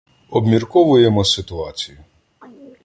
[0.29, 1.97] Обмірковуємо ситуацію.